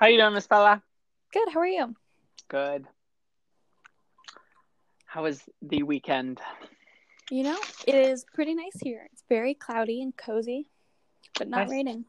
[0.00, 0.82] How you doing, Miss Bella?
[1.30, 1.50] Good.
[1.52, 1.94] How are you?
[2.48, 2.86] Good.
[5.04, 6.40] How was the weekend?
[7.30, 9.06] You know, it is pretty nice here.
[9.12, 10.70] It's very cloudy and cozy,
[11.36, 11.70] but not Nice.
[11.70, 12.06] raining.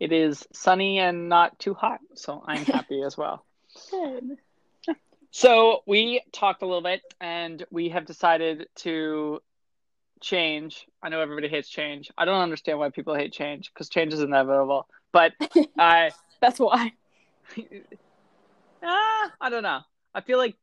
[0.00, 3.46] It is sunny and not too hot, so I'm happy as well.
[3.92, 4.38] Good.
[5.30, 9.40] So we talked a little bit, and we have decided to
[10.20, 10.88] change.
[11.04, 12.10] I know everybody hates change.
[12.18, 14.88] I don't understand why people hate change because change is inevitable.
[15.12, 15.34] But
[15.78, 16.10] I,
[16.40, 16.94] That's why.
[18.82, 19.80] ah, I don't know.
[20.14, 20.56] I feel like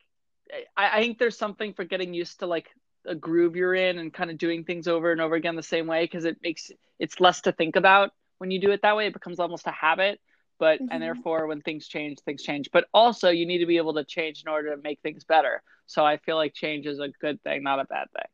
[0.76, 2.68] I, I think there's something for getting used to like
[3.06, 5.88] a groove you're in and kind of doing things over and over again the same
[5.88, 9.08] way because it makes it's less to think about when you do it that way.
[9.08, 10.20] It becomes almost a habit.
[10.58, 10.88] But Mhm.
[10.92, 12.70] and therefore, when things change, things change.
[12.72, 15.62] But also, you need to be able to change in order to make things better.
[15.86, 18.30] So I feel like change is a good thing, not a bad thing.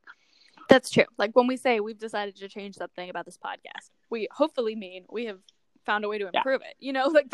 [0.70, 1.06] That's true.
[1.18, 5.06] Like when we say we've decided to change something about this podcast, we hopefully mean
[5.10, 5.40] we have
[5.84, 6.40] found a way to Yeah.
[6.42, 6.76] improve it.
[6.78, 7.26] You know, like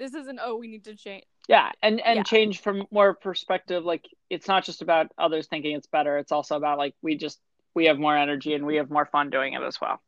[0.00, 1.24] this isn't oh we need to change.
[1.48, 2.22] Yeah, and and Yeah.
[2.24, 3.84] change from more perspective.
[3.84, 6.18] Like it's not just about others thinking it's better.
[6.18, 7.38] It's also about like we just
[7.74, 10.00] we have more energy and we have more fun doing it as well.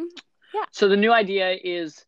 [0.00, 0.06] Mhm.
[0.54, 0.64] Yeah.
[0.70, 2.04] So the new idea is,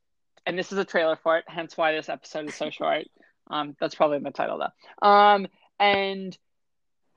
[0.46, 1.44] and this is a trailer for it.
[1.48, 3.06] Hence why this episode is so short.
[3.50, 5.06] Um, that's probably in the title though.
[5.06, 5.46] Um,
[5.78, 6.36] and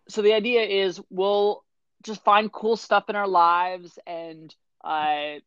[0.10, 1.64] so the idea is we'll
[2.04, 5.40] just find cool stuff in our lives and uh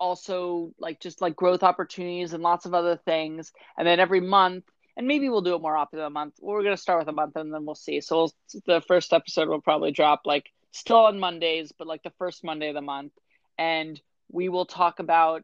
[0.00, 3.52] also like just like growth opportunities and lots of other things.
[3.78, 4.64] And then every month
[4.96, 6.34] and maybe we'll do it more often than a month.
[6.40, 8.00] We're going to start with a month and then we'll see.
[8.00, 8.34] So we'll,
[8.66, 12.68] the first episode will probably drop like still on mondays but like the first monday
[12.68, 13.12] of the month.
[13.58, 14.00] And
[14.32, 15.42] we will talk about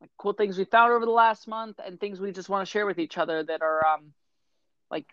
[0.00, 2.70] like cool things we found over the last month and things we just want to
[2.70, 4.12] share with each other that are um
[4.90, 5.06] like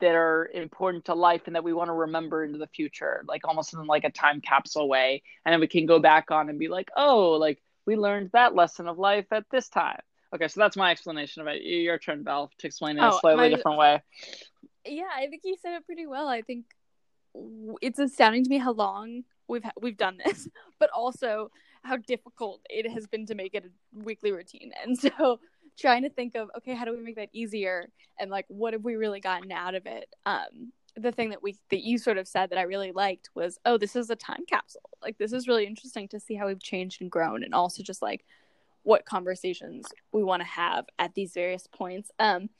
[0.00, 3.46] that are important to life and that we want to remember into the future like
[3.46, 5.22] almost in like a time capsule way.
[5.44, 8.54] And then we can go back on and be like oh like we learned that
[8.54, 10.00] lesson of life at this time
[10.34, 13.14] okay so that's my explanation of it your turn Belle, to explain it in a
[13.14, 14.02] Oh, slightly my- different way
[14.86, 16.26] Yeah, I think you said it pretty well.
[16.26, 16.64] I think
[17.80, 20.48] it's astounding to me how long we've ha- we've done this,
[20.80, 21.50] but also
[21.84, 23.70] how difficult it has been to make it a
[24.02, 24.72] weekly routine.
[24.82, 25.38] And so
[25.78, 28.84] trying to think of okay, how do we make that easier and like what have
[28.84, 30.06] we really gotten out of it?
[30.26, 33.58] Um the thing that we that you sort of said that I really liked was,
[33.64, 34.90] oh, this is a time capsule.
[35.00, 38.02] Like this is really interesting to see how we've changed and grown and also just
[38.02, 38.24] like
[38.82, 42.10] what conversations we want to have at these various points.
[42.18, 42.50] Um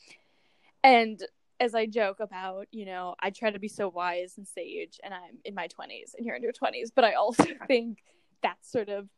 [0.84, 1.22] and
[1.60, 5.14] as I joke about, you know, I try to be so wise and sage, and
[5.14, 8.03] I'm in my 20s and you're in your 20s, but I also think
[8.43, 9.09] that's sort of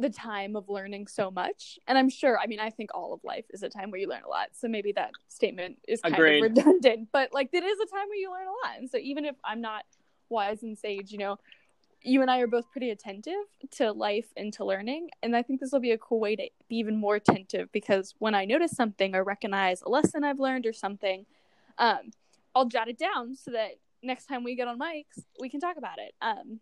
[0.00, 1.78] the time of learning so much.
[1.86, 4.08] And I'm sure, I mean, I think all of life is a time where you
[4.08, 4.48] learn a lot.
[4.52, 6.36] So maybe that statement is kind Agreed.
[6.38, 8.78] of redundant, but like it is a time where you learn a lot.
[8.78, 9.84] And so even if I'm not
[10.28, 11.38] wise and sage, you know,
[12.02, 13.34] you and I are both pretty attentive
[13.72, 15.08] to life and to learning.
[15.22, 18.14] And I think this will be a cool way to be even more attentive because
[18.18, 21.26] when I notice something or recognize a lesson I've learned or something,
[21.78, 22.10] um,
[22.54, 25.76] I'll jot it down so that next time we get on mics, we can talk
[25.76, 26.14] about it.
[26.22, 26.60] Um,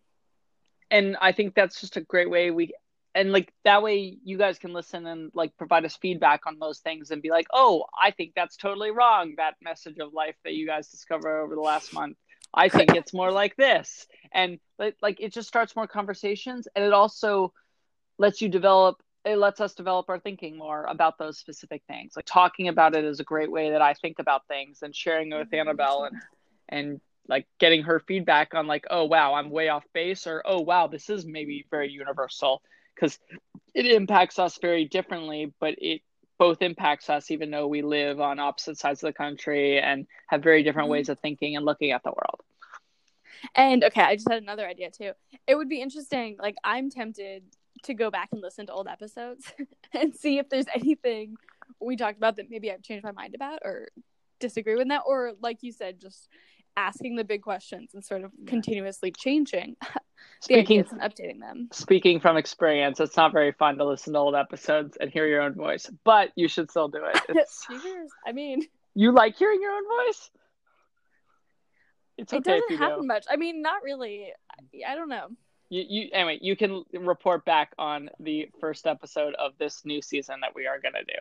[0.91, 2.73] and I think that's just a great way we
[3.15, 6.79] and like that way you guys can listen and like provide us feedback on those
[6.79, 9.35] things and be like, oh, I think that's totally wrong.
[9.37, 12.17] That message of life that you guys discovered over the last month.
[12.53, 16.93] I think it's more like this, and like it just starts more conversations, and it
[16.93, 17.53] also
[18.17, 19.01] lets you develop.
[19.23, 22.13] It lets us develop our thinking more about those specific things.
[22.15, 25.31] Like talking about it is a great way that I think about things, and sharing
[25.31, 26.21] it with Annabelle and
[26.69, 30.61] and like getting her feedback on like oh wow i'm way off base or oh
[30.61, 32.61] wow this is maybe very universal
[32.95, 33.19] because
[33.73, 36.01] it impacts us very differently but it
[36.37, 40.41] both impacts us even though we live on opposite sides of the country and have
[40.43, 40.91] very different Mhm.
[40.91, 42.41] ways of thinking and looking at the world
[43.55, 45.11] And okay, I just had another idea too.
[45.47, 46.37] It would be interesting.
[46.39, 47.43] Like, I'm tempted
[47.83, 49.51] to go back and listen to old episodes
[49.93, 51.35] and see if there's anything
[51.79, 53.89] we talked about that maybe I've changed my mind about or
[54.39, 56.27] disagree with that, or like you said, just
[56.77, 59.99] asking the big questions and sort of continuously changing the
[60.41, 61.67] speaking ideas and updating them.
[61.71, 65.41] speaking from experience it's not very fun to listen to old episodes and hear your
[65.41, 67.21] own voice but you should still do it
[67.69, 68.11] Cheers.
[68.25, 68.61] I mean,
[68.93, 70.29] you like hearing your own voice
[72.17, 73.25] it's it okay if doesn't happen do much.
[73.29, 74.31] I mean, not really.
[74.49, 75.27] I, I don't know.
[75.69, 80.39] you, you anyway you can report back on the first episode of this new season
[80.41, 81.19] that we are going to do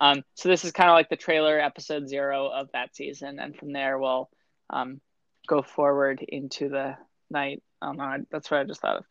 [0.00, 3.56] um, so this is kind of like the trailer episode zero of that season and
[3.56, 4.28] from there we'll
[4.70, 5.00] um,
[5.46, 6.96] go forward into the
[7.30, 7.62] night.
[7.82, 9.04] No that's what i just thought of.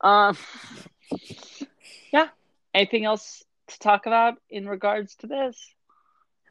[0.00, 0.38] Um,
[2.12, 2.28] yeah.
[2.72, 5.74] Anything else to talk about in regards to this?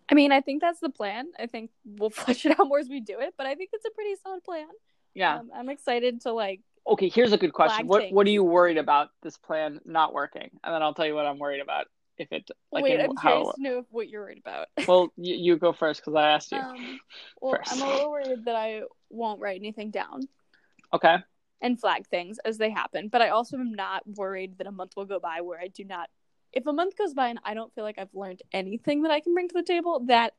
[0.09, 1.27] I mean, I think that's the plan.
[1.39, 3.85] I think we'll flesh it out more as we do it, but I think it's
[3.85, 4.67] a pretty solid plan.
[5.13, 5.39] yeah.
[5.39, 6.61] Um, I'm excited to like.
[6.87, 7.87] okay here's a good question.
[7.87, 10.49] what what are you worried about this plan not working?
[10.63, 11.87] And then i'll tell you what i'm worried about
[12.17, 14.67] if it like Wait, in I'm how curious to know what you're worried about.
[14.87, 16.59] well you, you go first because I asked you.
[16.59, 16.99] Um,
[17.41, 17.71] well, first.
[17.71, 20.27] I'm a little worried that I won't write anything down
[20.93, 21.17] okay.
[21.61, 24.93] and flag things as they happen, but I also am not worried that a month
[24.95, 26.09] will go by where I do not.
[26.51, 29.19] If a month goes by and I don't feel like I've learned anything that I
[29.19, 30.33] can bring to the table, that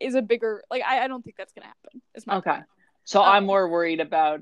[0.00, 2.02] is a bigger like I, I don't think that's gonna happen.
[2.14, 2.50] Is my Okay.
[2.50, 2.64] point.
[3.04, 4.40] So I'm Um, more worried about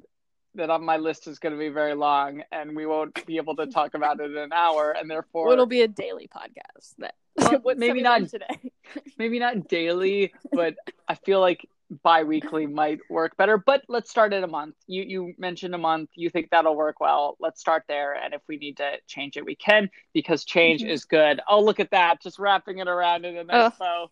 [0.56, 3.54] that on my list is going to be very long and we won't be able
[3.56, 6.94] to talk about it in an hour and therefore Well, it'll be a daily podcast.
[6.98, 7.14] That
[7.64, 8.72] Well, maybe not- today.
[9.18, 10.74] maybe not daily, but
[11.08, 11.66] I feel like
[12.04, 13.58] bi-weekly might work better.
[13.58, 14.76] But let's start at a month.
[14.86, 16.10] You you mentioned a month.
[16.14, 17.36] You think that'll work well.
[17.40, 18.14] Let's start there.
[18.14, 20.88] And if we need to change it, we can because change Mhm.
[20.90, 21.40] is good.
[21.48, 22.20] Oh, look at that!
[22.22, 24.10] Just wrapping it around in a nice bow.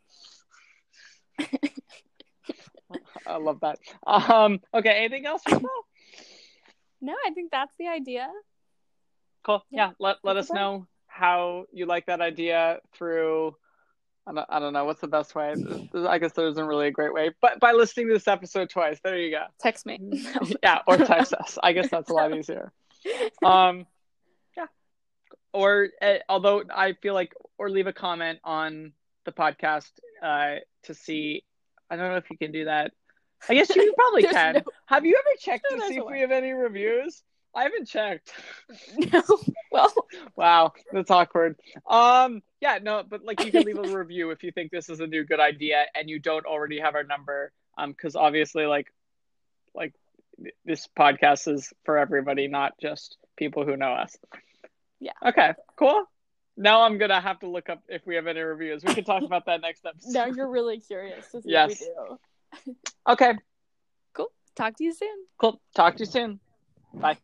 [3.26, 3.78] I love that.
[4.06, 5.42] Um, okay, anything else?
[7.00, 8.28] No, I think that's the idea.
[9.44, 9.64] Cool.
[9.70, 9.88] Yeah.
[9.88, 9.92] Yeah.
[9.98, 13.54] Let let That's us know how you like that idea through.
[14.26, 15.54] I don't, I don't know what's the best way.
[16.06, 19.00] I guess there isn't really a great way, but by listening to this episode twice,
[19.02, 19.44] there you go.
[19.58, 19.98] Text me.
[20.62, 21.56] yeah, or text us.
[21.62, 22.72] I guess that's a lot easier.
[23.44, 23.86] Um,
[24.56, 24.66] yeah.
[25.52, 28.92] Or uh, although I feel like, or leave a comment on
[29.24, 31.44] the podcast uh, to see.
[31.90, 32.92] I don't know if you can do that.
[33.48, 34.54] I guess you probably can.
[34.54, 37.22] no- Have you ever checked No, to see if we have any reviews?
[37.54, 38.32] I haven't checked.
[39.12, 39.22] no.
[39.72, 39.92] Well,
[40.36, 41.56] Wow, that's awkward.
[41.88, 45.00] Um, yeah, no, but like you can leave a review if you think this is
[45.00, 47.52] a new good idea and you don't already have our number.
[47.76, 48.92] Um, because obviously, like,
[49.74, 49.94] like
[50.64, 54.16] this podcast is for everybody, not just people who know us.
[55.00, 55.12] Yeah.
[55.24, 55.54] Okay.
[55.76, 56.04] Cool.
[56.60, 58.82] Now I'm gonna have to look up if we have any reviews.
[58.84, 60.12] We can talk about that next episode.
[60.12, 61.80] now you're really curious to see Yes.
[61.96, 62.18] what
[62.66, 62.78] we do.
[63.12, 63.32] Okay.
[64.12, 64.30] Cool.
[64.56, 65.16] Talk to you soon.
[65.40, 65.60] Cool.
[65.74, 66.40] Talk to you soon.
[66.92, 67.16] Bye.